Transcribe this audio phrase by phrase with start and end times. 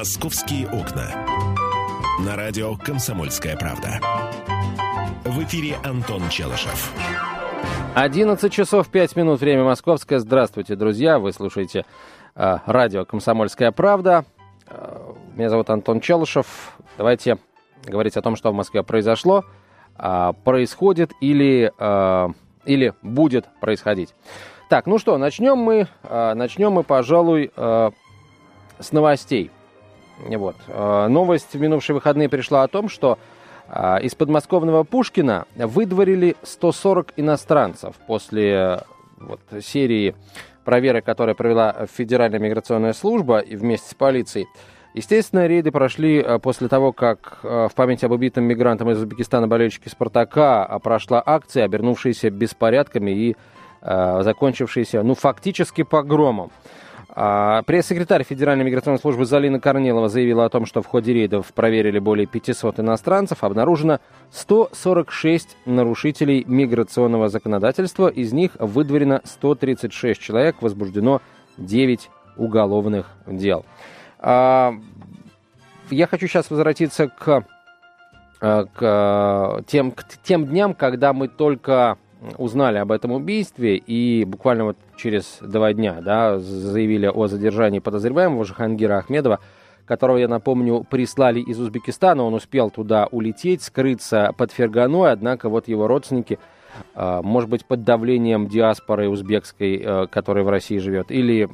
[0.00, 1.10] «Московские окна».
[2.24, 4.00] На радио «Комсомольская правда».
[5.26, 6.90] В эфире Антон Челышев.
[7.94, 10.18] 11 часов 5 минут, время московское.
[10.18, 11.18] Здравствуйте, друзья.
[11.18, 11.84] Вы слушаете
[12.34, 14.24] э, радио «Комсомольская правда».
[14.68, 16.72] Э, меня зовут Антон Челышев.
[16.96, 17.36] Давайте
[17.84, 19.44] говорить о том, что в Москве произошло,
[19.98, 22.28] э, происходит или, э,
[22.64, 24.14] или будет происходить.
[24.70, 27.90] Так, ну что, начнем мы, э, начнем мы, пожалуй, э,
[28.78, 29.50] с новостей.
[30.26, 30.56] Вот.
[30.68, 33.18] Э, новость в минувшие выходные пришла о том, что
[33.68, 38.80] э, из подмосковного Пушкина выдворили 140 иностранцев после
[39.18, 40.14] вот, серии
[40.64, 44.46] проверок, которые провела Федеральная миграционная служба вместе с полицией.
[44.92, 49.88] Естественно, рейды прошли э, после того, как в память об убитом мигрантом из Узбекистана болельщике
[49.88, 53.36] «Спартака» прошла акция, обернувшаяся беспорядками и
[53.82, 56.50] закончившаяся, ну, фактически погромом.
[57.12, 61.98] А, пресс-секретарь Федеральной миграционной службы Залина Корнилова заявила о том, что в ходе рейдов проверили
[61.98, 63.42] более 500 иностранцев.
[63.42, 63.98] Обнаружено
[64.30, 68.08] 146 нарушителей миграционного законодательства.
[68.08, 71.20] Из них выдворено 136 человек, возбуждено
[71.56, 73.64] 9 уголовных дел.
[74.20, 74.74] А,
[75.90, 77.44] я хочу сейчас возвратиться к,
[78.40, 81.98] а, к, тем, к тем дням, когда мы только
[82.38, 88.44] узнали об этом убийстве и буквально вот через два дня да, заявили о задержании подозреваемого
[88.44, 89.40] Жахангира Ахмедова,
[89.86, 92.22] которого, я напомню, прислали из Узбекистана.
[92.22, 96.38] Он успел туда улететь, скрыться под Ферганой, однако вот его родственники,
[96.94, 101.48] может быть, под давлением диаспоры узбекской, а, которая в России живет, или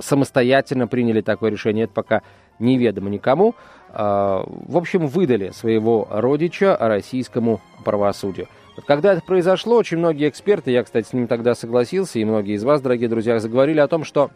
[0.00, 2.22] самостоятельно приняли такое решение, это пока
[2.58, 3.54] неведомо никому.
[3.90, 8.48] А, в общем, выдали своего родича российскому правосудию.
[8.86, 12.64] Когда это произошло, очень многие эксперты, я, кстати, с ним тогда согласился, и многие из
[12.64, 14.30] вас, дорогие друзья, заговорили о том, что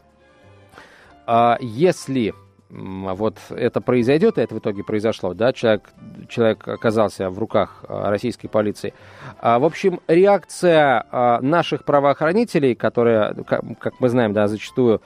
[1.27, 2.35] а, если
[2.69, 5.83] вот это произойдет, и это в итоге произошло, да, человек,
[6.29, 8.93] человек оказался в руках а, российской полиции.
[9.39, 15.01] А, в общем, реакция а, наших правоохранителей, которая, как, как мы знаем, да, зачастую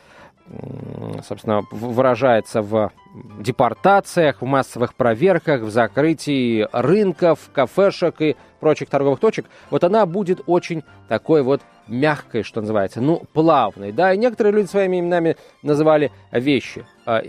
[1.23, 2.93] собственно, выражается в
[3.39, 10.43] депортациях, в массовых проверках, в закрытии рынков, кафешек и прочих торговых точек, вот она будет
[10.47, 16.13] очень такой вот мягкой, что называется, ну, плавной, да, и некоторые люди своими именами называли
[16.31, 16.87] вещи.
[17.07, 17.23] А,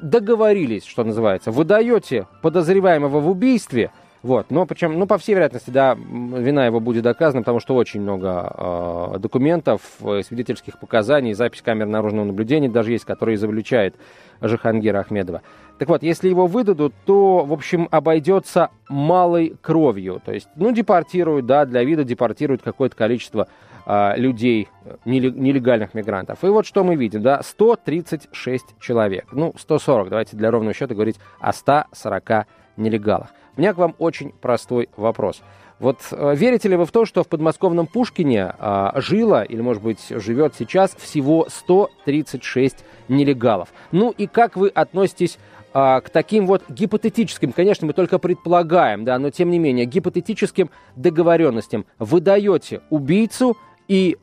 [0.00, 3.90] договорились, что называется, вы даете подозреваемого в убийстве–
[4.22, 8.00] вот, но причем, ну, по всей вероятности, да, вина его будет доказана, потому что очень
[8.02, 13.96] много э, документов, свидетельских показаний, запись камер наружного наблюдения даже есть, которые изобличает
[14.40, 15.42] Жихангира Ахмедова.
[15.78, 20.22] Так вот, если его выдадут, то, в общем, обойдется малой кровью.
[20.24, 23.48] То есть, ну, депортируют, да, для вида депортируют какое-то количество
[23.86, 24.68] э, людей,
[25.04, 26.44] нелегальных мигрантов.
[26.44, 29.26] И вот что мы видим, да, 136 человек.
[29.32, 32.46] Ну, 140, давайте для ровного счета говорить о 140
[32.76, 33.30] нелегалах.
[33.56, 35.42] У меня к вам очень простой вопрос.
[35.78, 39.82] Вот э, верите ли вы в то, что в подмосковном Пушкине э, жило, или, может
[39.82, 43.68] быть, живет сейчас всего 136 нелегалов?
[43.90, 45.38] Ну и как вы относитесь
[45.74, 50.70] э, к таким вот гипотетическим, конечно, мы только предполагаем, да, но тем не менее, гипотетическим
[50.94, 51.84] договоренностям?
[51.98, 53.56] Вы даете убийцу
[53.88, 54.18] и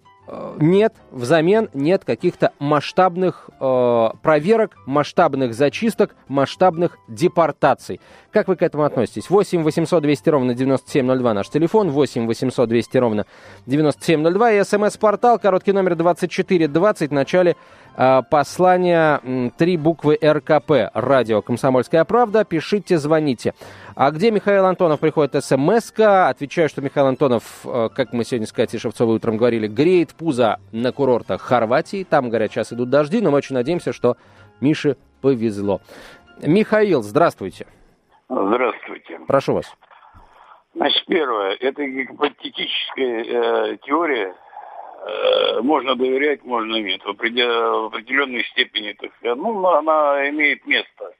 [0.60, 8.00] нет, взамен нет каких-то масштабных э, проверок, масштабных зачисток, масштабных депортаций.
[8.32, 9.30] Как вы к этому относитесь?
[9.30, 13.26] 8 800 200 ровно 9702 наш телефон, 8 800 200 ровно
[13.66, 17.56] 9702 и смс-портал, короткий номер 2420 в начале
[17.96, 22.44] э, послания три буквы РКП, радио «Комсомольская правда».
[22.44, 23.54] Пишите, звоните.
[24.00, 26.30] А где Михаил Антонов приходит смс -ка.
[26.30, 30.62] Отвечаю, что Михаил Антонов, э, как мы сегодня с Катей Шевцовой утром говорили, греет пузо
[30.72, 32.06] на курортах Хорватии.
[32.10, 34.16] Там, говорят, сейчас идут дожди, но мы очень надеемся, что
[34.62, 35.82] Мише повезло.
[36.42, 37.68] Михаил, здравствуйте.
[38.30, 39.20] Здравствуйте.
[39.28, 39.76] Прошу вас.
[40.76, 44.34] Значит, первое, это гипотетическая э, теория.
[45.08, 47.04] Э, можно доверять, можно нет.
[47.04, 51.12] В, определ, в определенной степени, так сказать, ну, она имеет место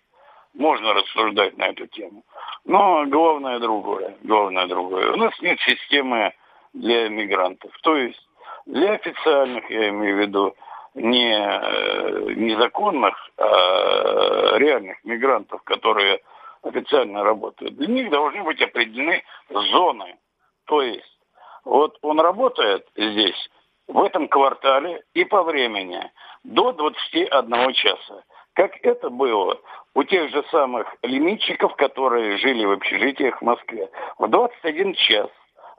[0.54, 2.24] можно рассуждать на эту тему.
[2.66, 5.14] Но главное другое, главное другое.
[5.14, 6.34] У нас нет системы
[6.74, 7.72] для мигрантов.
[7.82, 8.20] То есть
[8.66, 10.56] для официальных, я имею в виду,
[10.96, 16.22] не э, незаконных, а реальных мигрантов, которые
[16.64, 20.18] официально работают, для них должны быть определены зоны.
[20.66, 21.20] То есть
[21.64, 23.50] вот он работает здесь,
[23.88, 26.12] в этом квартале и по времени
[26.44, 28.24] до 21 часа.
[28.54, 29.60] Как это было
[29.96, 33.90] у тех же самых лимитчиков, которые жили в общежитиях в Москве.
[34.18, 35.30] В 21 час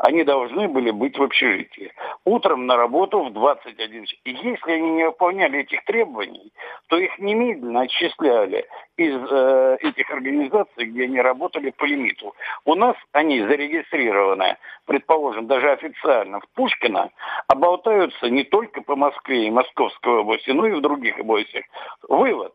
[0.00, 1.92] они должны были быть в общежитии.
[2.24, 4.18] Утром на работу в 21 час.
[4.24, 6.52] И если они не выполняли этих требований,
[6.88, 12.34] то их немедленно отчисляли из э, этих организаций, где они работали по лимиту.
[12.64, 14.56] У нас они зарегистрированы,
[14.86, 17.10] предположим, даже официально в Пушкино,
[17.46, 21.64] а болтаются не только по Москве и Московской области, но и в других областях.
[22.08, 22.54] Вывод.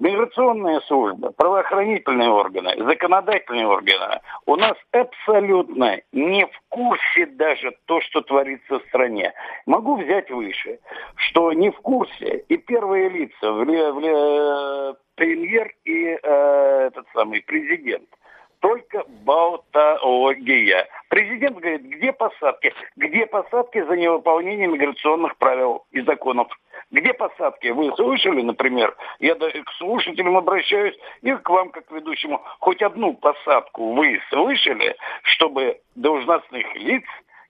[0.00, 8.20] Миграционная служба, правоохранительные органы, законодательные органы у нас абсолютно не в курсе даже то, что
[8.22, 9.32] творится в стране.
[9.66, 10.80] Могу взять выше,
[11.14, 18.08] что не в курсе и первые лица, в, в, премьер и э, этот самый президент–
[18.64, 20.88] только болтология.
[21.10, 22.72] Президент говорит, где посадки?
[22.96, 26.48] Где посадки за невыполнение миграционных правил и законов?
[26.90, 27.68] Где посадки?
[27.68, 33.94] Вы слышали, например, я к слушателям обращаюсь и к вам, как ведущему, хоть одну посадку
[33.94, 37.04] вы слышали, чтобы должностных лиц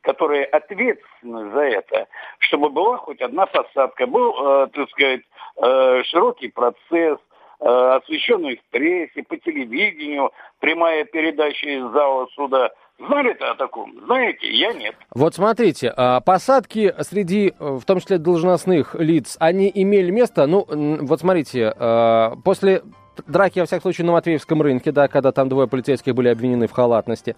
[0.04, 2.08] которые ответственны за это,
[2.38, 5.22] чтобы была хоть одна посадка, был, э, так сказать,
[5.56, 7.18] э, широкий процесс,
[7.60, 10.30] э, освещенный в прессе, по телевидению,
[10.60, 12.70] прямая передача из зала суда.
[12.98, 13.92] Знали-то о таком?
[14.04, 14.94] Знаете, я нет.
[15.14, 21.20] Вот смотрите, а, посадки среди, в том числе должностных лиц, они имели место, ну, вот
[21.20, 22.82] смотрите, а, после
[23.26, 26.72] драки, во всяком случае, на Матвеевском рынке, да, когда там двое полицейских были обвинены в
[26.72, 27.36] халатности.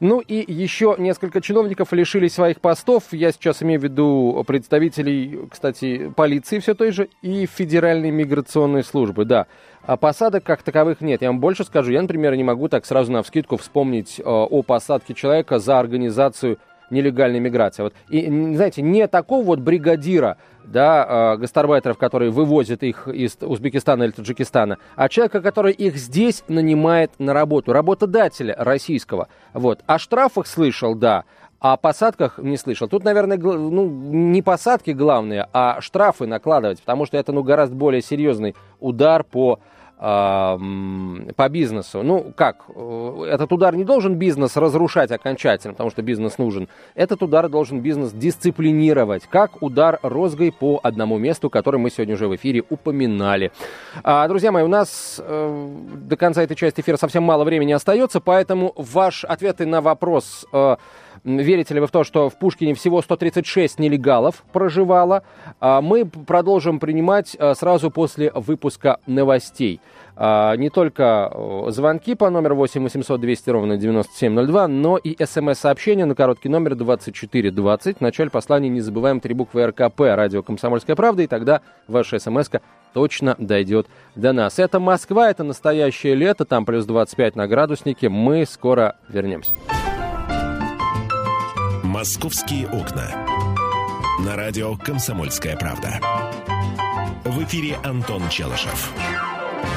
[0.00, 3.04] Ну и еще несколько чиновников лишились своих постов.
[3.12, 9.24] Я сейчас имею в виду представителей, кстати, полиции все той же и Федеральной миграционной службы,
[9.24, 9.46] да.
[9.82, 11.22] А посадок как таковых нет.
[11.22, 11.92] Я вам больше скажу.
[11.92, 16.58] Я, например, не могу так сразу на вскидку вспомнить э, о посадке человека за организацию
[16.90, 17.82] нелегальной миграции.
[17.82, 17.94] Вот.
[18.08, 24.10] И, знаете, не такого вот бригадира, да, э, гастарбайтеров, которые вывозят их из Узбекистана или
[24.10, 29.28] Таджикистана, а человека, который их здесь нанимает на работу, работодателя российского.
[29.52, 29.80] Вот.
[29.86, 31.24] О штрафах слышал, да,
[31.60, 32.88] а о посадках не слышал.
[32.88, 38.02] Тут, наверное, ну, не посадки главные, а штрафы накладывать, потому что это ну, гораздо более
[38.02, 39.60] серьезный удар по
[39.98, 42.02] по бизнесу.
[42.02, 42.64] Ну, как?
[42.74, 46.68] Э, этот удар не должен бизнес разрушать окончательно, потому что бизнес нужен.
[46.94, 52.28] Этот удар должен бизнес дисциплинировать, как удар розгой по одному месту, который мы сегодня уже
[52.28, 53.52] в эфире упоминали.
[54.02, 58.20] А, друзья мои, у нас э, до конца этой части эфира совсем мало времени остается,
[58.20, 60.44] поэтому ваш ответы на вопрос...
[60.52, 60.76] Э,
[61.24, 65.22] верите ли вы в то, что в Пушкине всего 136 нелегалов проживало,
[65.60, 69.80] а, мы продолжим принимать а, сразу после выпуска новостей.
[70.18, 71.30] А, не только
[71.68, 77.98] звонки по номеру 8 800 200 ровно 9702, но и смс-сообщения на короткий номер 2420.
[77.98, 82.48] В начале послания не забываем три буквы РКП, радио «Комсомольская правда», и тогда ваша смс
[82.94, 84.58] точно дойдет до нас.
[84.58, 88.08] Это Москва, это настоящее лето, там плюс 25 на градуснике.
[88.08, 89.52] Мы скоро вернемся.
[91.96, 93.08] «Московские окна».
[94.22, 95.98] На радио «Комсомольская правда».
[97.24, 98.92] В эфире Антон Челышев.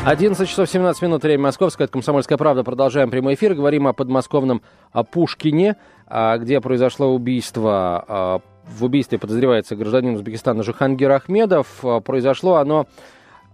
[0.05, 2.65] 11 часов 17 минут, время московское, это «Комсомольская правда».
[2.65, 3.55] Продолжаем прямой эфир.
[3.55, 4.61] Говорим о подмосковном
[4.91, 5.77] о Пушкине,
[6.07, 8.03] а, где произошло убийство.
[8.05, 11.67] А, в убийстве подозревается гражданин Узбекистана Жихангир Ахмедов.
[11.83, 12.85] А, произошло оно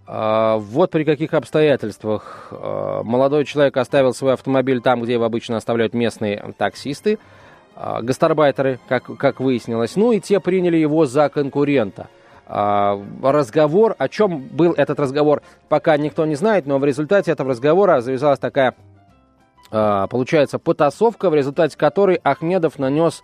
[0.08, 2.50] вот при каких обстоятельствах.
[2.52, 7.18] Молодой человек оставил свой автомобиль там, где его обычно оставляют местные таксисты.
[7.78, 12.08] А, гастарбайтеры, как, как выяснилось, ну и те приняли его за конкурента.
[12.48, 17.50] А, разговор, о чем был этот разговор, пока никто не знает, но в результате этого
[17.50, 18.76] разговора завязалась такая,
[19.72, 23.22] а, получается, потасовка, в результате которой Ахмедов нанес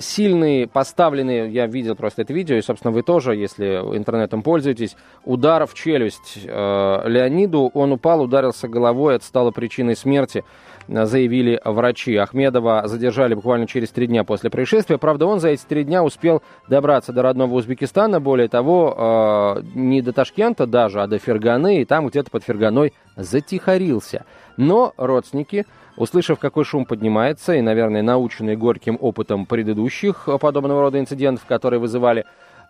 [0.00, 5.64] сильный, поставленный, я видел просто это видео, и, собственно, вы тоже, если интернетом пользуетесь, удар
[5.64, 10.42] в челюсть Леониду, он упал, ударился головой, это стало причиной смерти
[10.88, 12.16] заявили врачи.
[12.16, 14.98] Ахмедова задержали буквально через три дня после происшествия.
[14.98, 18.20] Правда, он за эти три дня успел добраться до родного Узбекистана.
[18.20, 21.80] Более того, э, не до Ташкента даже, а до Ферганы.
[21.80, 24.24] И там где-то под Ферганой затихарился.
[24.56, 31.44] Но родственники, услышав, какой шум поднимается, и, наверное, наученные горьким опытом предыдущих подобного рода инцидентов,
[31.46, 32.24] которые вызывали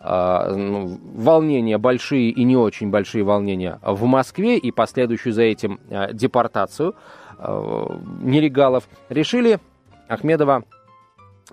[0.04, 6.94] волнения, большие и не очень большие волнения в Москве и последующую за этим э, депортацию,
[7.38, 7.86] Э,
[8.22, 9.58] нелегалов, решили
[10.08, 10.64] Ахмедова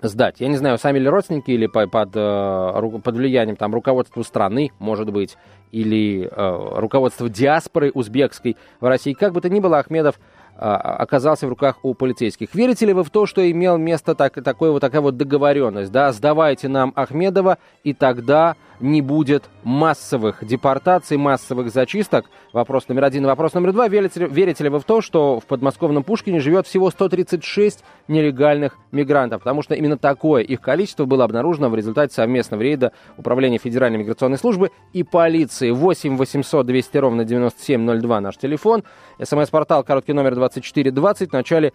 [0.00, 0.40] сдать.
[0.40, 5.12] Я не знаю, сами ли родственники или под, э, под влиянием там, руководства страны, может
[5.12, 5.36] быть,
[5.70, 9.12] или э, руководства диаспоры узбекской в России.
[9.12, 10.18] Как бы то ни было, Ахмедов
[10.56, 12.54] оказался в руках у полицейских.
[12.54, 15.90] Верите ли вы в то, что имел место так, такой вот, такая вот договоренность?
[15.90, 16.12] Да?
[16.12, 22.26] Сдавайте нам Ахмедова, и тогда не будет массовых депортаций, массовых зачисток.
[22.52, 23.24] Вопрос номер один.
[23.24, 23.88] Вопрос номер два.
[23.88, 29.40] Верите, верите ли вы в то, что в подмосковном Пушкине живет всего 136 нелегальных мигрантов?
[29.42, 34.38] Потому что именно такое их количество было обнаружено в результате совместного рейда Управления Федеральной миграционной
[34.38, 35.70] службы и полиции.
[35.70, 38.82] 8 800 200 ровно 9702 наш телефон.
[39.22, 41.30] СМС-портал короткий номер 2420.
[41.30, 41.72] В начале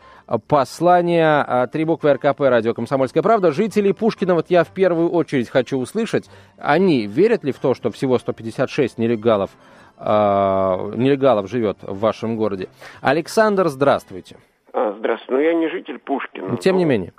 [0.47, 3.51] послания а, три буквы РКП радио «Комсомольская правда».
[3.51, 6.25] Жители Пушкина, вот я в первую очередь хочу услышать,
[6.57, 9.51] они верят ли в то, что всего 156 нелегалов
[9.97, 12.69] э, нелегалов живет в вашем городе.
[13.01, 14.37] Александр, здравствуйте.
[14.73, 15.33] А, здравствуйте.
[15.33, 16.57] Ну, я не житель Пушкина.
[16.57, 16.79] Тем но...
[16.79, 17.13] не менее.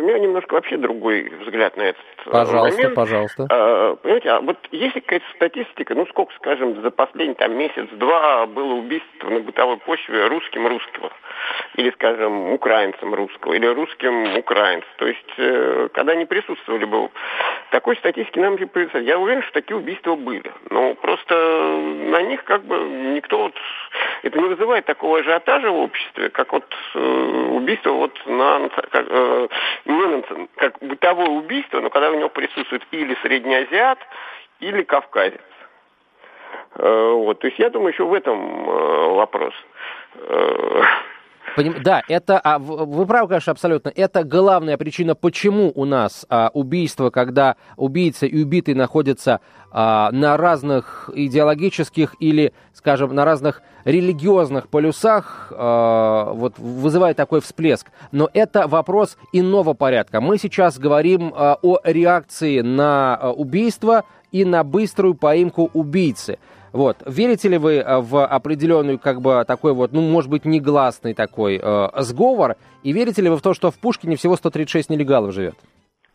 [0.00, 2.94] У меня немножко вообще другой взгляд на этот э, пожалуйста, момент.
[2.94, 8.46] Пожалуйста, а, Понимаете, а вот есть какая-то статистика, ну сколько, скажем, за последний там месяц-два
[8.46, 11.12] было убийств на бытовой почве русским русского,
[11.76, 14.88] или, скажем, украинцем русского, или русским украинцем.
[14.96, 17.10] То есть, э, когда они присутствовали бы,
[17.70, 19.06] такой статистики нам не представить.
[19.06, 20.50] Я уверен, что такие убийства были.
[20.70, 22.76] Но просто на них как бы
[23.14, 23.54] никто вот...
[24.22, 26.64] Это не вызывает такого ажиотажа в обществе, как вот
[26.94, 26.98] э,
[27.52, 28.68] убийство вот на...
[28.68, 29.48] Как, э,
[30.06, 33.98] не как бытовое убийство, но когда у него присутствует или среднеазиат,
[34.60, 35.40] или кавказец.
[36.76, 39.54] Э, вот, то есть я думаю, еще в этом э, вопрос.
[41.56, 41.82] Поним...
[41.82, 43.92] Да, это, а, вы правы, конечно, абсолютно.
[43.94, 49.40] Это главная причина, почему у нас а, убийство, когда убийца и убитый находятся
[49.72, 57.88] а, на разных идеологических или, скажем, на разных религиозных полюсах, а, вот вызывает такой всплеск.
[58.12, 60.20] Но это вопрос иного порядка.
[60.20, 66.38] Мы сейчас говорим а, о реакции на а, убийство и на быструю поимку убийцы.
[66.72, 66.98] Вот.
[67.06, 71.60] Верите ли вы э, в определенную, как бы, такой вот, ну, может быть, негласный такой
[71.62, 72.56] э, сговор?
[72.82, 75.56] И верите ли вы в то, что в Пушкине всего 136 нелегалов живет?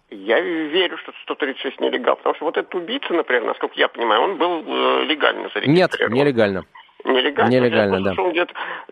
[0.10, 4.38] Я верю, что 136 нелегалов, потому что вот этот убийца, например, насколько я понимаю, он
[4.38, 5.74] был э, легально зарегистрирован.
[5.74, 6.66] Нет, нелегально.
[7.04, 7.52] Нелегально?
[7.52, 8.14] Нелегально, да.
[8.18, 8.34] Он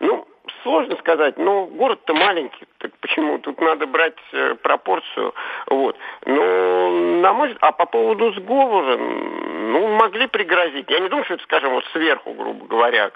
[0.00, 0.26] ну,
[0.64, 3.38] сложно сказать, но город-то маленький, так почему?
[3.38, 5.32] Тут надо брать э, пропорцию,
[5.68, 5.96] вот.
[6.26, 6.90] Но,
[7.20, 10.90] на мой взгляд, а по поводу сговора, ну, могли пригрозить.
[10.90, 13.12] Я не думаю, что это, скажем, вот сверху, грубо говоря,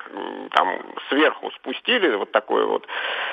[0.53, 0.79] там,
[1.09, 2.87] сверху спустили вот такое вот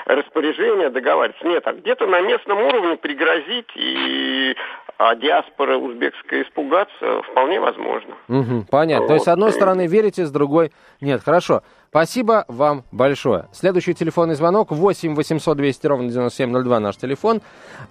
[0.06, 1.46] распоряжение договариваться.
[1.46, 4.56] Нет, а где-то на местном уровне пригрозить и
[4.98, 8.16] а диаспора узбекская испугаться вполне возможно.
[8.30, 9.02] Угу, понятно.
[9.02, 9.08] Вот.
[9.08, 11.22] То есть, с одной стороны, верите, с другой нет.
[11.24, 11.64] Хорошо.
[11.96, 13.46] Спасибо вам большое.
[13.54, 17.42] Следующий телефонный звонок 8 800 200 ровно 9702 наш телефон.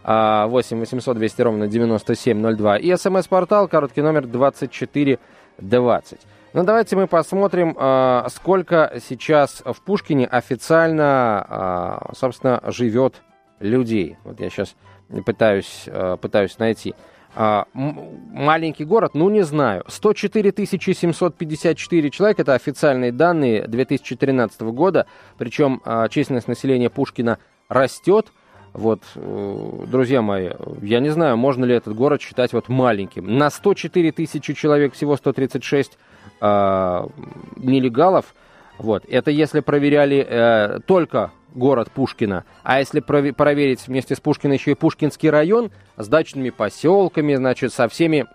[0.04, 2.76] 8 800 200 ровно 9702.
[2.76, 6.20] И смс-портал, короткий номер 2420.
[6.52, 13.22] Ну, давайте мы посмотрим, а, сколько сейчас в Пушкине официально, а, собственно, живет
[13.58, 14.18] людей.
[14.24, 14.76] Вот я сейчас
[15.24, 16.94] пытаюсь, а, пытаюсь найти.
[17.36, 19.84] А, маленький город, ну не знаю.
[19.88, 27.38] 104 754 человека, это официальные данные 2013 года, причем а, численность населения Пушкина
[27.68, 28.32] растет.
[28.72, 30.50] Вот, э, друзья мои,
[30.82, 33.38] я не знаю, можно ли этот город считать вот маленьким.
[33.38, 35.96] На 104 тысячи человек всего 136
[36.40, 37.08] а,
[37.56, 38.34] нелегалов.
[38.78, 42.44] Вот, это если проверяли э, только город Пушкина.
[42.62, 47.88] А если проверить вместе с Пушкиным еще и Пушкинский район с дачными поселками, значит, со
[47.88, 48.26] всеми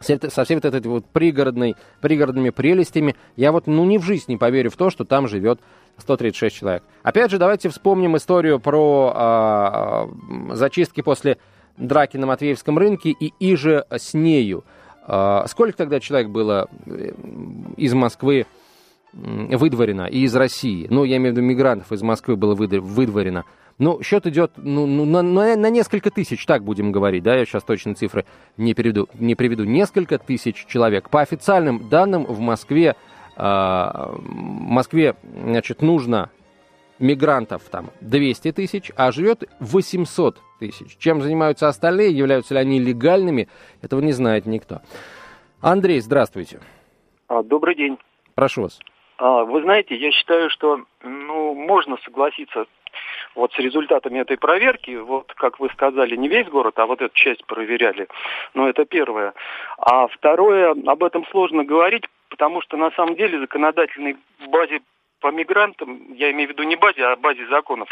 [0.00, 4.38] со всей вот этой вот пригородной, пригородными прелестями, я вот ну ни в жизнь не
[4.38, 5.60] поверю в то, что там живет
[5.98, 6.82] 136 человек.
[7.02, 10.08] Опять же, давайте вспомним историю про а,
[10.52, 11.36] зачистки после
[11.76, 14.64] драки на Матвеевском рынке и иже с нею.
[15.06, 17.12] А, сколько тогда человек было э,
[17.76, 18.46] из Москвы
[19.12, 20.86] выдворено и из России.
[20.90, 23.44] Ну, я имею в виду мигрантов из Москвы было выдворено.
[23.78, 27.62] Ну, счет идет ну, ну, на, на, несколько тысяч, так будем говорить, да, я сейчас
[27.64, 28.26] точно цифры
[28.58, 29.64] не, переведу, не приведу.
[29.64, 31.08] Несколько тысяч человек.
[31.08, 32.94] По официальным данным в Москве,
[33.36, 36.30] э, Москве, значит, нужно
[36.98, 40.96] мигрантов там 200 тысяч, а живет 800 тысяч.
[40.98, 43.48] Чем занимаются остальные, являются ли они легальными,
[43.80, 44.82] этого не знает никто.
[45.62, 46.60] Андрей, здравствуйте.
[47.28, 47.96] А, добрый день.
[48.34, 48.78] Прошу вас.
[49.20, 52.64] А, вы знаете, я считаю, что ну, можно согласиться
[53.34, 57.14] вот с результатами этой проверки, вот как вы сказали, не весь город, а вот эту
[57.14, 58.08] часть проверяли.
[58.54, 59.34] Но это первое.
[59.78, 64.16] А второе, об этом сложно говорить, потому что на самом деле законодательной
[64.48, 64.80] базе
[65.20, 67.88] по мигрантам, я имею в виду не базе, а базе законов,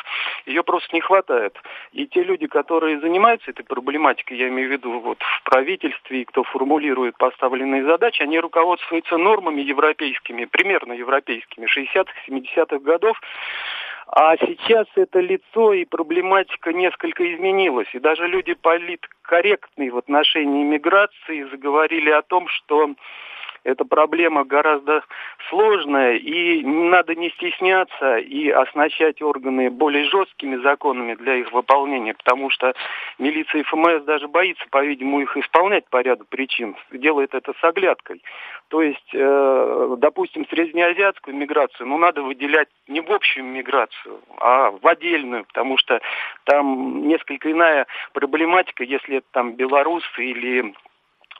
[0.47, 1.57] ее просто не хватает.
[1.93, 6.43] И те люди, которые занимаются этой проблематикой, я имею в виду вот в правительстве, кто
[6.43, 13.21] формулирует поставленные задачи, они руководствуются нормами европейскими, примерно европейскими, 60-х, 70-х годов,
[14.11, 17.89] А сейчас это лицо и проблематика несколько изменилась.
[17.93, 22.95] И даже люди политкорректные в отношении миграции заговорили о том, что
[23.65, 25.05] эта проблема гораздо
[25.49, 32.51] сложная, и надо не стесняться и оснащать органы более жесткими законами для их выполнения, потому
[32.51, 32.75] что
[33.19, 38.23] милиция и ФМС даже боится, по-видимому, их исполнять по ряду причин, делает это с оглядкой.
[38.69, 44.87] То есть, э, допустим, среднеазиатскую миграцию, ну, надо выделять не в общую миграцию, а в
[44.87, 46.01] отдельную, потому что
[46.45, 50.75] там несколько иная проблематика, если это там белорусы или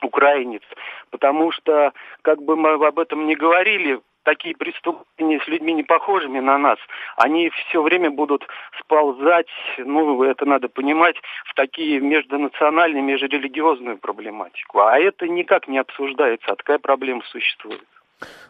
[0.03, 0.63] украинец,
[1.09, 6.39] потому что, как бы мы об этом не говорили, такие преступления с людьми не похожими
[6.39, 6.77] на нас,
[7.17, 8.45] они все время будут
[8.79, 11.15] сползать, ну, это надо понимать,
[11.45, 14.79] в такие межнациональные, межрелигиозную проблематику.
[14.79, 17.83] А это никак не обсуждается, а такая проблема существует.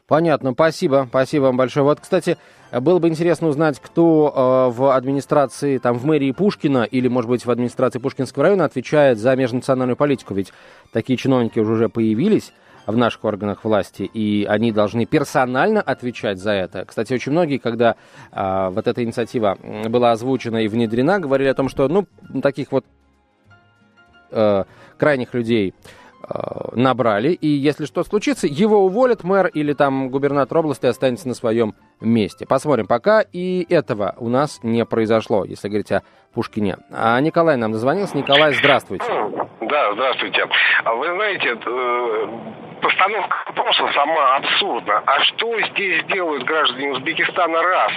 [0.07, 1.83] Понятно, спасибо, спасибо вам большое.
[1.83, 2.37] Вот, кстати,
[2.71, 7.45] было бы интересно узнать, кто э, в администрации, там, в мэрии Пушкина или, может быть,
[7.45, 10.33] в администрации Пушкинского района отвечает за межнациональную политику.
[10.33, 10.51] Ведь
[10.91, 12.53] такие чиновники уже появились
[12.85, 16.85] в наших органах власти, и они должны персонально отвечать за это.
[16.85, 17.95] Кстати, очень многие, когда
[18.31, 19.57] э, вот эта инициатива
[19.87, 22.07] была озвучена и внедрена, говорили о том, что, ну,
[22.41, 22.85] таких вот
[24.31, 24.63] э,
[24.97, 25.73] крайних людей
[26.73, 31.75] набрали, и если что случится, его уволят мэр или там губернатор области останется на своем
[32.01, 32.45] месте.
[32.45, 32.87] Посмотрим.
[32.87, 36.77] Пока и этого у нас не произошло, если говорить о Пушкине.
[36.91, 38.17] А Николай нам дозвонился.
[38.17, 39.05] Николай, здравствуйте.
[39.05, 40.45] Да, здравствуйте.
[40.83, 45.03] А вы знаете, э, постановка вопроса сама абсурдна.
[45.05, 47.61] А что здесь делают граждане Узбекистана?
[47.61, 47.91] Раз.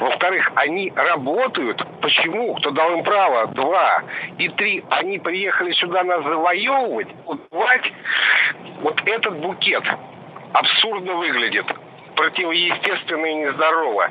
[0.00, 1.82] Во-вторых, они работают.
[2.00, 2.54] Почему?
[2.56, 3.46] Кто дал им право?
[3.48, 4.02] Два.
[4.38, 4.84] И три.
[4.90, 7.92] Они приехали сюда нас завоевывать, убивать.
[8.80, 9.84] Вот этот букет
[10.52, 11.66] абсурдно выглядит
[12.22, 14.08] противоестественно и нездорово.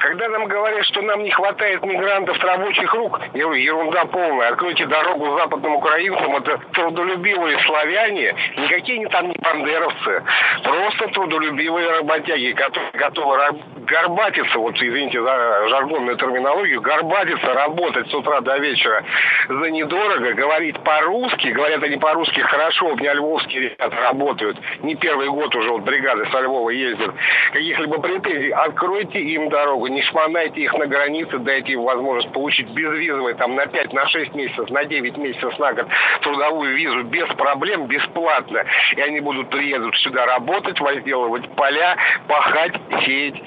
[0.00, 4.50] Когда нам говорят, что нам не хватает мигрантов рабочих рук, я говорю, ерунда полная.
[4.50, 10.22] Откройте дорогу западным украинцам, это трудолюбивые славяне, никакие они там не бандеровцы,
[10.62, 13.38] просто трудолюбивые работяги, которые готовы
[13.86, 19.04] горбатиться, вот извините за жаргонную терминологию, горбатиться, работать с утра до вечера
[19.48, 25.28] за недорого, говорить по-русски, говорят они по-русски хорошо, у меня львовские ребята работают, не первый
[25.28, 27.14] год уже вот бригады со Львова ездят,
[27.54, 33.34] каких-либо претензий, откройте им дорогу, не шмонайте их на границе, дайте им возможность получить безвизовый
[33.34, 35.86] там на 5, на 6 месяцев, на 9 месяцев, на год
[36.22, 38.64] трудовую визу без проблем, бесплатно.
[38.96, 43.40] И они будут приедут сюда работать, возделывать поля, пахать, сеять,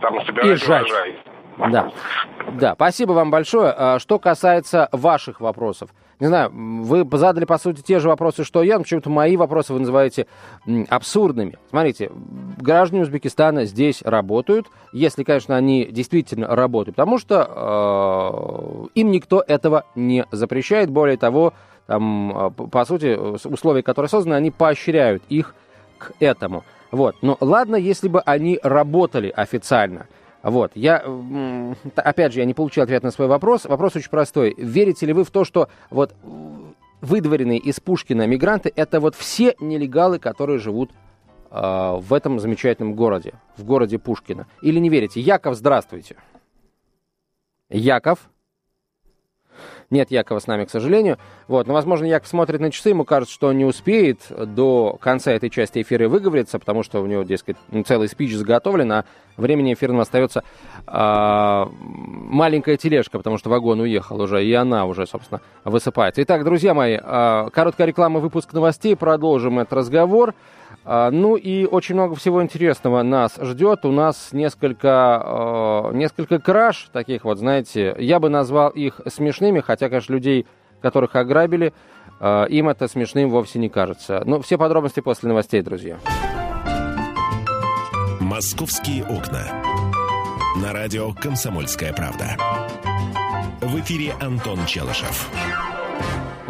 [0.00, 1.16] там собирать урожай.
[1.58, 1.90] Да.
[2.52, 3.74] да, спасибо вам большое.
[3.76, 8.62] А, что касается ваших вопросов, не знаю, вы задали, по сути, те же вопросы, что
[8.62, 10.26] я, но почему-то мои вопросы вы называете
[10.88, 11.58] абсурдными.
[11.70, 12.12] Смотрите,
[12.58, 19.84] граждане Узбекистана здесь работают, если, конечно, они действительно работают, потому что э, им никто этого
[19.94, 20.90] не запрещает.
[20.90, 21.54] Более того,
[21.86, 25.54] там, а, по сути, условия, которые созданы, они поощряют их
[25.98, 26.64] к этому.
[26.90, 27.16] Вот.
[27.22, 30.06] Но ладно, если бы они работали официально–
[30.42, 31.04] вот, я,
[31.96, 33.66] опять же, я не получил ответ на свой вопрос.
[33.66, 34.54] Вопрос очень простой.
[34.56, 36.14] Верите ли вы в то, что вот
[37.00, 40.90] выдворенные из Пушкина мигранты это вот все нелегалы, которые живут
[41.50, 44.46] э, в этом замечательном городе, в городе Пушкина?
[44.62, 45.20] Или не верите?
[45.20, 46.16] Яков, здравствуйте.
[47.68, 48.30] Яков?
[49.90, 51.18] Нет Якова с нами, к сожалению.
[51.48, 55.32] Вот, но, возможно, Яков смотрит на часы, ему кажется, что он не успеет до конца
[55.32, 59.04] этой части эфира выговориться, потому что у него, дескать, целый спич заготовлен, а
[59.36, 60.44] времени эфирного остается
[60.86, 66.22] а, маленькая тележка, потому что вагон уехал уже, и она уже, собственно, высыпается.
[66.22, 70.34] Итак, друзья мои, а, короткая реклама, выпуск новостей, продолжим этот разговор.
[70.84, 73.84] А, ну и очень много всего интересного нас ждет.
[73.84, 79.88] У нас несколько, э, несколько краж таких вот, знаете, я бы назвал их смешными, хотя,
[79.88, 80.46] конечно, людей,
[80.80, 81.72] которых ограбили,
[82.20, 84.22] э, им это смешным вовсе не кажется.
[84.24, 85.98] Ну, все подробности после новостей, друзья.
[88.20, 89.44] «Московские окна».
[90.62, 92.36] На радио «Комсомольская правда».
[93.60, 95.30] В эфире Антон Челышев.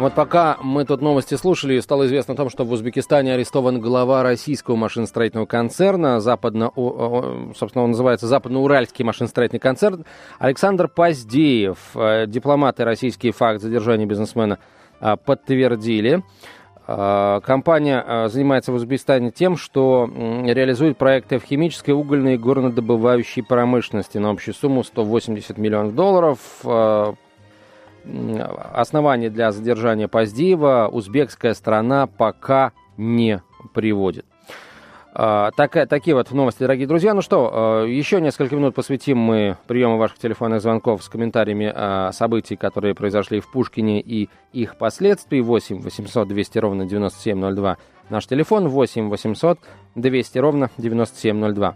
[0.01, 4.23] Вот пока мы тут новости слушали, стало известно о том, что в Узбекистане арестован глава
[4.23, 6.71] российского машиностроительного концерна, западно,
[7.55, 10.03] собственно, он называется Западноуральский машиностроительный концерн,
[10.39, 11.77] Александр Поздеев.
[11.93, 14.57] Э, дипломаты российский факт задержания бизнесмена
[15.01, 16.23] э, подтвердили.
[16.87, 24.17] Э, компания занимается в Узбекистане тем, что реализует проекты в химической, угольной и горнодобывающей промышленности
[24.17, 26.39] на общую сумму 180 миллионов долларов
[28.73, 33.41] оснований для задержания Поздеева узбекская сторона пока не
[33.73, 34.25] приводит.
[35.13, 37.13] А, такая, такие вот новости, дорогие друзья.
[37.13, 42.95] Ну что, еще несколько минут посвятим мы приему ваших телефонных звонков с комментариями событий, которые
[42.95, 45.41] произошли в Пушкине и их последствий.
[45.41, 47.77] 8 800 200 ровно 9702.
[48.09, 49.59] Наш телефон 8 800
[49.95, 51.75] 200 ровно 9702.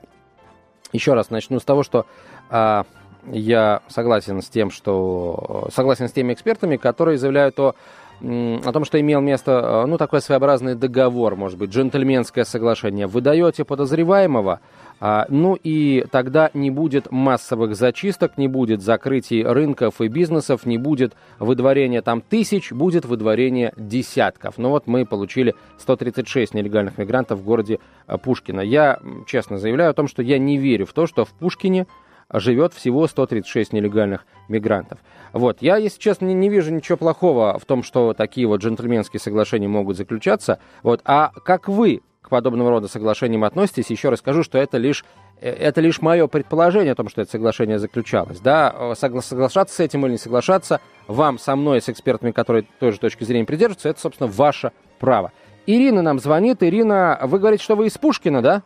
[0.94, 2.06] Еще раз начну с того, что
[2.50, 2.86] а,
[3.32, 7.76] я согласен с тем, что согласен с теми экспертами, которые заявляют о
[8.22, 13.08] о том, что имел место, э, ну, такой своеобразный договор, может быть, джентльменское соглашение.
[13.08, 14.62] Вы даете подозреваемого,
[15.02, 20.78] а, ну и тогда не будет массовых зачисток, не будет закрытий рынков и бизнесов, не
[20.78, 24.58] будет выдворения там тысяч, будет выдворение десятков.
[24.58, 28.62] Ну вот мы получили 136 нелегальных мигрантов в городе э, Пушкино.
[28.62, 31.86] Я честно заявляю о том, что я не верю в то, что в Пушкине
[32.32, 35.00] живет всего 136 нелегальных мигрантов.
[35.34, 35.62] Вот.
[35.62, 39.68] Я, если честно, не, не вижу ничего плохого в том, что такие вот джентльменские соглашения
[39.68, 40.60] могут заключаться.
[40.84, 41.02] Вот.
[41.06, 43.90] А как вы к подобного рода соглашениям относитесь?
[43.92, 45.06] Еще раз скажу, что это лишь
[45.42, 48.40] э, это лишь мое предположение о том, что это соглашение заключалось.
[48.40, 52.66] Да, э, согла- соглашаться с этим или не соглашаться, вам, со мной, с экспертами, которые
[52.80, 55.32] той же точки зрения придерживаются, это, собственно, ваше право.
[55.68, 56.64] Ирина нам звонит.
[56.64, 58.64] Ирина, вы говорите, что вы из Пушкина, да?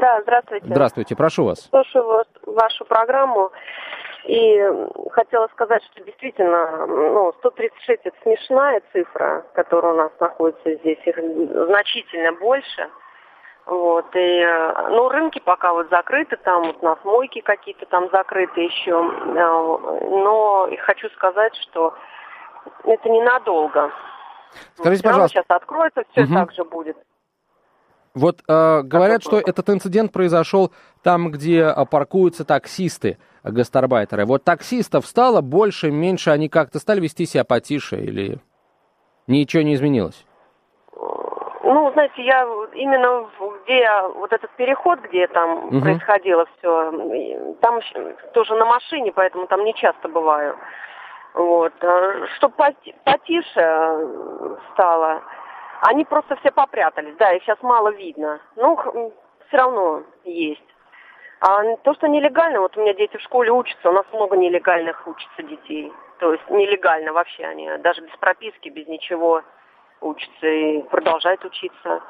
[0.00, 0.66] Да, здравствуйте.
[0.66, 1.68] Здравствуйте, прошу вас.
[1.70, 3.50] Слушаю вашу программу.
[4.24, 4.62] И
[5.12, 11.16] хотела сказать, что действительно, ну, 136 это смешная цифра, которая у нас находится здесь, их
[11.16, 12.90] значительно больше.
[13.64, 14.46] Вот, и,
[14.90, 20.68] ну, рынки пока вот закрыты, там вот у нас мойки какие-то там закрыты еще, но
[20.80, 21.94] хочу сказать, что
[22.84, 23.92] это ненадолго.
[24.74, 25.38] Скажите, пожалуйста.
[25.38, 26.34] Сейчас откроется, все угу.
[26.34, 26.96] так же будет.
[28.14, 34.24] Вот э, говорят, что этот инцидент произошел там, где э, паркуются таксисты, э, гастарбайтеры.
[34.24, 38.38] Вот таксистов стало больше, меньше, они как-то стали вести себя потише или
[39.26, 40.24] ничего не изменилось?
[41.62, 43.28] Ну, знаете, я именно
[43.64, 45.80] где вот этот переход, где там угу.
[45.80, 47.80] происходило все, там
[48.32, 50.56] тоже на машине, поэтому там не часто бываю.
[51.34, 51.72] Вот.
[51.82, 52.54] Э, Чтобы
[53.04, 54.08] потише
[54.72, 55.22] стало,
[55.82, 58.40] они просто все попрятались, да, их сейчас мало видно.
[58.56, 59.12] Ну,
[59.48, 60.62] все равно есть.
[61.40, 65.06] А то, что нелегально, вот у меня дети в школе учатся, у нас много нелегальных
[65.06, 65.92] учатся детей.
[66.18, 69.42] То есть нелегально вообще они, даже без прописки, без ничего
[70.00, 72.02] учатся и продолжают учиться.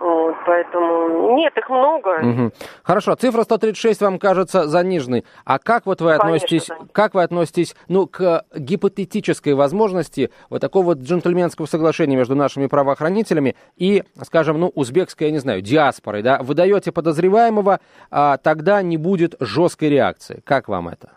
[0.00, 2.20] Вот, поэтому нет, их много.
[2.20, 2.52] Угу.
[2.82, 5.24] Хорошо, цифра 136 вам кажется заниженной.
[5.44, 6.92] А как вот вы относитесь, Конечно, да.
[6.92, 13.56] как вы относитесь, ну, к гипотетической возможности вот такого вот джентльменского соглашения между нашими правоохранителями
[13.76, 16.40] и, скажем, ну, узбекской, я не знаю, диаспорой, да?
[16.42, 20.42] Вы даете подозреваемого, а тогда не будет жесткой реакции.
[20.44, 21.12] Как вам это?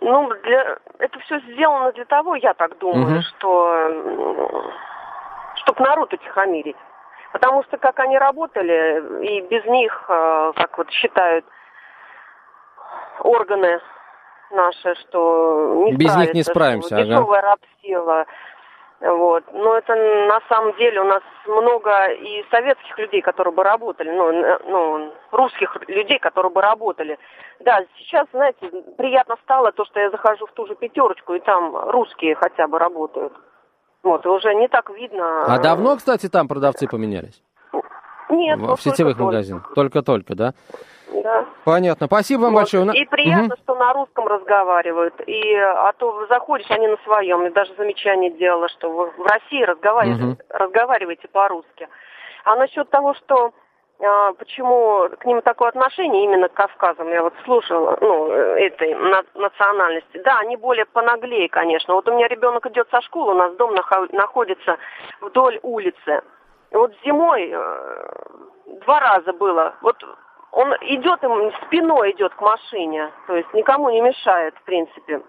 [0.00, 0.78] Ну, для...
[0.98, 3.22] это все сделано для того, я так думаю, угу.
[3.22, 4.72] что
[5.62, 6.76] чтобы народ утихомирить.
[7.32, 11.44] Потому что как они работали, и без них, э, как вот считают
[13.20, 13.80] органы
[14.50, 17.04] наши, что не Без них не справимся, ага.
[17.04, 18.26] Дешевая рабсила.
[19.00, 19.44] Вот.
[19.52, 24.30] Но это на самом деле у нас много и советских людей, которые бы работали, ну,
[24.64, 27.18] ну, русских людей, которые бы работали.
[27.60, 31.74] Да, сейчас, знаете, приятно стало то, что я захожу в ту же пятерочку, и там
[31.90, 33.32] русские хотя бы работают.
[34.02, 35.44] Вот, уже не так видно.
[35.44, 37.42] А давно, кстати, там продавцы поменялись?
[38.28, 39.72] Нет, в, в сетевых только магазинах.
[39.74, 40.54] Только-только, да?
[41.22, 41.44] Да.
[41.64, 42.06] Понятно.
[42.06, 42.60] Спасибо вам вот.
[42.60, 42.84] большое.
[42.94, 43.62] И приятно, угу.
[43.62, 45.14] что на русском разговаривают.
[45.26, 47.44] И, а то заходишь, они на своем.
[47.44, 50.36] Я даже замечание делала, что вы в России разговариваете, угу.
[50.48, 51.88] разговариваете по-русски.
[52.44, 53.52] А насчет того, что а,
[54.38, 58.94] почему к ним такое отношение именно к Кавказам, я вот слушала, ну, этой
[59.34, 60.18] национальности.
[60.24, 61.94] Да, они более понаглее, конечно.
[61.94, 63.74] Вот у меня ребенок идет со школы, у нас дом
[64.12, 64.78] находится
[65.20, 66.22] вдоль улицы.
[66.70, 68.12] И вот зимой э,
[68.84, 69.74] два раза было.
[69.82, 69.96] Вот
[70.50, 75.22] он идет, им спиной идет к машине, то есть никому не мешает, в принципе.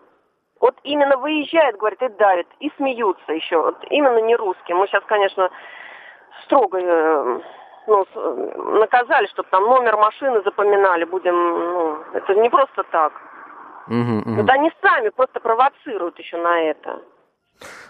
[0.60, 3.62] Вот именно выезжает, говорит, и давит, и смеются еще.
[3.62, 4.78] Вот именно не русские.
[4.78, 5.50] Мы сейчас, конечно,
[6.46, 7.40] строго э,
[7.88, 8.06] ну,
[8.80, 13.14] наказали, чтобы там номер машины запоминали, будем, ну, это не просто так.
[13.88, 14.42] Угу, угу.
[14.42, 17.02] Это они сами просто провоцируют еще на это.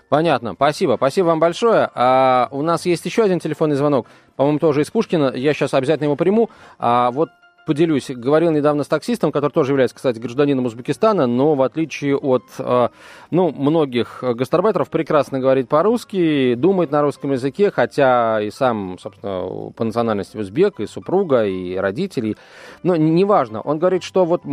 [0.10, 1.90] Понятно, спасибо, спасибо вам большое.
[1.96, 6.06] А, у нас есть еще один телефонный звонок, по-моему, тоже из Пушкина, я сейчас обязательно
[6.06, 6.50] его приму.
[6.78, 7.30] А, вот
[7.66, 8.10] поделюсь.
[8.10, 12.90] Говорил недавно с таксистом, который тоже является, кстати, гражданином Узбекистана, но в отличие от э,
[13.32, 19.84] ну, многих гастарбайтеров, прекрасно говорит по-русски, думает на русском языке, хотя и сам, собственно, по
[19.84, 22.36] национальности узбек, и супруга, и родители.
[22.84, 23.62] Но неважно.
[23.62, 24.44] Он говорит, что вот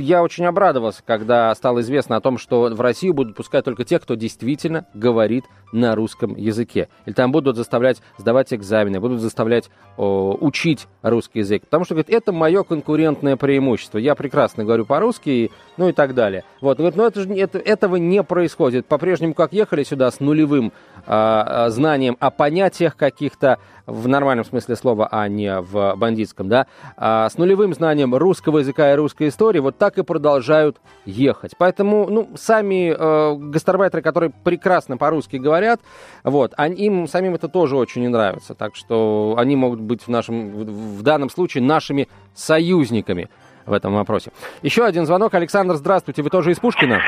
[0.00, 4.02] я очень обрадовался, когда стало известно о том, что в Россию будут пускать только тех,
[4.02, 6.88] кто действительно говорит на русском языке.
[7.06, 11.64] Или там будут заставлять сдавать экзамены, будут заставлять о, учить русский язык.
[11.64, 13.98] Потому что, говорит, это мое конкурентное преимущество.
[13.98, 16.44] Я прекрасно говорю по-русски, ну и так далее.
[16.60, 18.86] Вот, говорит, но это же, это, этого не происходит.
[18.86, 20.72] По-прежнему, как ехали сюда с нулевым
[21.06, 27.28] э, знанием о понятиях каких-то, в нормальном смысле слова, а не в бандитском, да, а
[27.28, 31.52] с нулевым знанием русского языка и русской истории, вот так и продолжают ехать.
[31.56, 35.80] Поэтому, ну, сами э, гастарбайтеры, которые прекрасно по-русски говорят,
[36.24, 38.54] вот, они, им самим это тоже очень не нравится.
[38.54, 40.50] Так что они могут быть в нашем,
[40.96, 43.28] в данном случае нашими союзниками
[43.66, 44.30] в этом вопросе.
[44.62, 45.34] Еще один звонок.
[45.34, 46.22] Александр, здравствуйте.
[46.22, 47.00] Вы тоже из Пушкина?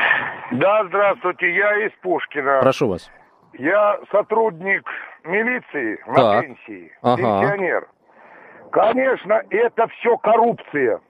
[0.51, 1.53] Да, здравствуйте.
[1.53, 2.59] Я из Пушкина.
[2.61, 3.09] Прошу вас.
[3.53, 4.87] Я сотрудник
[5.23, 6.45] милиции на так.
[6.45, 7.17] пенсии, ага.
[7.17, 7.87] пенсионер.
[8.71, 11.01] Конечно, это все коррупция.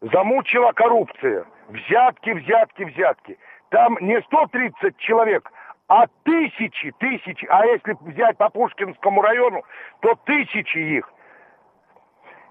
[0.00, 1.44] Замучила коррупция.
[1.68, 3.38] Взятки, взятки, взятки.
[3.70, 5.50] Там не 130 человек,
[5.88, 7.46] а тысячи, тысячи.
[7.50, 9.62] А если взять по Пушкинскому району,
[10.00, 11.10] то тысячи их.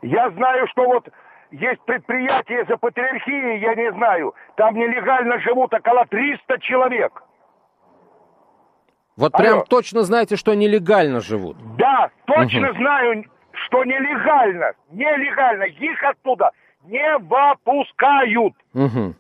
[0.08, 1.08] Я знаю, что вот
[1.52, 7.24] есть предприятие за патриархией, я не знаю, там нелегально живут около 300 человек.
[9.17, 9.43] Вот Алло.
[9.43, 11.58] прям точно знаете, что нелегально живут?
[11.78, 12.78] Да, точно угу.
[12.78, 15.63] знаю, что нелегально, нелегально.
[15.63, 16.52] Их оттуда
[16.86, 18.54] не выпускают.
[18.74, 19.15] Угу.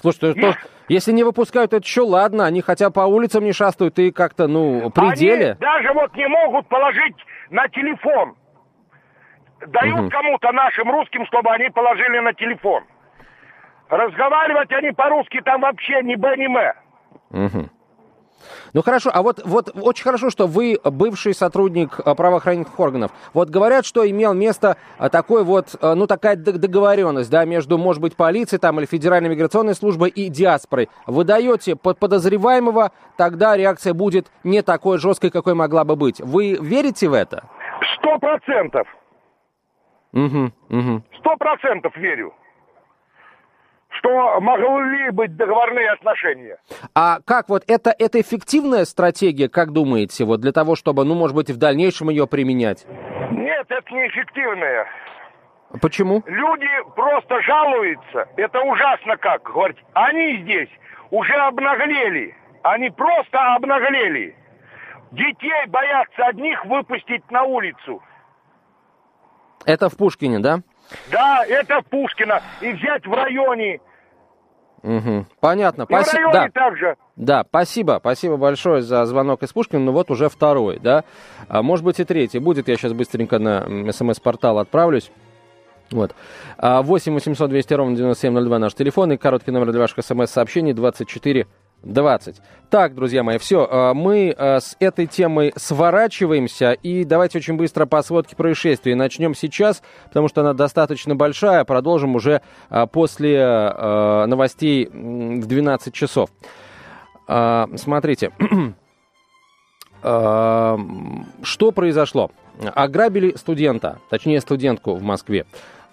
[0.00, 0.40] Слушайте, Их...
[0.40, 4.46] то, если не выпускают, это еще ладно, они хотя по улицам не шастают и как-то,
[4.46, 5.50] ну, пределе.
[5.50, 7.16] Они даже вот не могут положить
[7.50, 8.36] на телефон.
[9.66, 10.10] Дают угу.
[10.10, 12.84] кому-то нашим русским, чтобы они положили на телефон.
[13.88, 16.74] Разговаривать они по-русски там вообще не Б, не М.
[17.30, 17.70] Угу.
[18.72, 23.10] Ну хорошо, а вот, вот очень хорошо, что вы бывший сотрудник э, правоохранительных органов.
[23.32, 28.02] Вот говорят, что имел место э, такой вот, э, ну такая договоренность, да, между, может
[28.02, 30.88] быть, полицией там или Федеральной миграционной службой и диаспорой.
[31.06, 36.20] Вы даете под подозреваемого, тогда реакция будет не такой жесткой, какой могла бы быть.
[36.20, 37.44] Вы верите в это?
[37.96, 38.86] Сто процентов.
[41.18, 42.32] Сто процентов верю
[43.98, 46.58] что могли быть договорные отношения.
[46.94, 51.34] А как вот это, это эффективная стратегия, как думаете, вот для того, чтобы, ну, может
[51.34, 52.86] быть, в дальнейшем ее применять?
[53.30, 54.86] Нет, это не эффективная.
[55.80, 56.22] Почему?
[56.26, 58.28] Люди просто жалуются.
[58.36, 59.78] Это ужасно как говорить.
[59.94, 60.68] Они здесь
[61.10, 62.34] уже обнаглели.
[62.62, 64.36] Они просто обнаглели.
[65.12, 68.02] Детей боятся одних выпустить на улицу.
[69.64, 70.60] Это в Пушкине, да?
[71.10, 72.42] Да, это Пушкина.
[72.60, 73.80] И взять в районе.
[74.82, 75.26] Угу.
[75.40, 75.86] Понятно.
[75.86, 76.48] В районе да.
[76.52, 76.96] также.
[77.16, 77.96] Да, спасибо.
[78.00, 79.80] Спасибо большое за звонок из Пушкина.
[79.80, 81.04] Ну вот уже второй, да.
[81.48, 82.68] А может быть и третий будет.
[82.68, 85.10] Я сейчас быстренько на смс-портал отправлюсь.
[85.90, 86.14] Вот.
[86.58, 91.46] 8 800 200 ровно 9702 наш телефон и короткий номер для ваших смс-сообщений 24
[91.82, 92.40] 20.
[92.68, 97.86] Так, друзья мои, все, а, мы а, с этой темой сворачиваемся, и давайте очень быстро
[97.86, 98.94] по сводке происшествий.
[98.94, 103.36] Начнем сейчас, потому что она достаточно большая, продолжим уже а, после
[104.26, 106.30] новостей в 12 часов.
[107.26, 108.30] Смотрите,
[110.02, 110.78] что
[111.74, 112.30] произошло?
[112.74, 115.44] Ограбили студента, точнее студентку в Москве.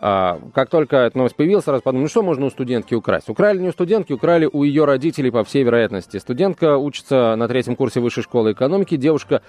[0.06, 3.30] А, как только эта новость появилась, сразу подумали, ну что можно у студентки украсть?
[3.30, 6.18] Украли не у студентки, украли у ее родителей, по всей вероятности.
[6.18, 8.98] Студентка учится на третьем курсе высшей школы экономики.
[8.98, 9.44] Девушка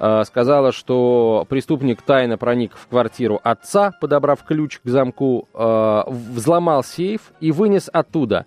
[0.00, 6.82] э, сказала, что преступник тайно проник в квартиру отца, подобрав ключ к замку, э, взломал
[6.82, 8.46] сейф и вынес оттуда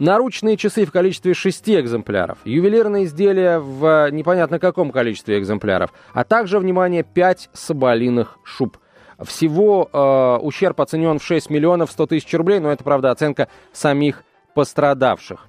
[0.00, 6.58] наручные часы в количестве шести экземпляров, ювелирные изделия в непонятно каком количестве экземпляров, а также,
[6.58, 8.78] внимание, пять соболиных шуб–
[9.24, 14.24] всего э, ущерб оценен в 6 миллионов 100 тысяч рублей, но это, правда, оценка самих
[14.54, 15.48] пострадавших.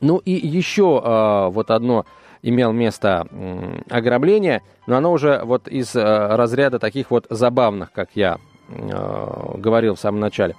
[0.00, 2.04] Ну и еще э, вот одно
[2.42, 8.10] имел место э, ограбление, но оно уже вот из э, разряда таких вот забавных, как
[8.14, 10.54] я э, говорил в самом начале.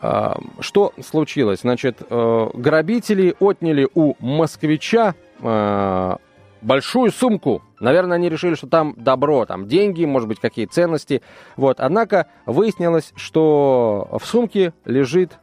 [0.00, 1.60] Э, что случилось?
[1.60, 6.16] Значит, э, грабители отняли у москвича э,
[6.62, 7.62] большую сумку.
[7.80, 11.22] Наверное, они решили, что там добро, там деньги, может быть, какие ценности.
[11.56, 11.80] Вот.
[11.80, 15.38] Однако выяснилось, что в сумке лежит,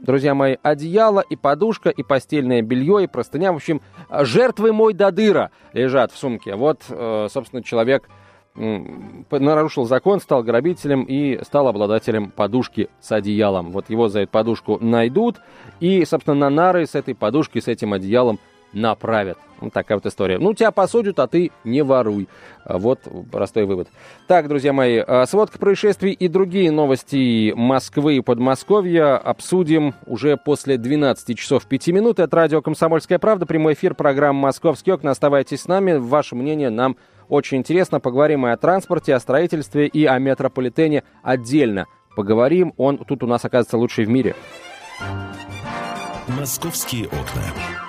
[0.00, 3.52] друзья мои, одеяло и подушка, и постельное белье, и простыня.
[3.52, 6.54] В общем, жертвы мой до дыра лежат в сумке.
[6.54, 8.08] Вот, э, собственно, человек
[8.54, 13.70] нарушил закон, стал грабителем и стал обладателем подушки с одеялом.
[13.70, 15.36] Вот его за эту подушку найдут
[15.80, 18.40] и, собственно, на нары с этой подушкой, с этим одеялом
[18.72, 19.38] направят.
[19.60, 20.38] Вот такая вот история.
[20.38, 22.28] Ну, тебя посудят, а ты не воруй.
[22.64, 23.00] Вот
[23.30, 23.88] простой вывод.
[24.26, 30.78] Так, друзья мои, а, сводка происшествий и другие новости Москвы и Подмосковья обсудим уже после
[30.78, 32.20] 12 часов 5 минут.
[32.20, 35.10] Это радио «Комсомольская правда», прямой эфир программы «Московские окна».
[35.10, 35.94] Оставайтесь с нами.
[35.94, 36.96] Ваше мнение нам
[37.28, 38.00] очень интересно.
[38.00, 41.86] Поговорим и о транспорте, о строительстве и о метрополитене отдельно.
[42.14, 42.74] Поговорим.
[42.76, 44.34] Он тут у нас, оказывается, лучший в мире.
[46.28, 47.87] «Московские окна».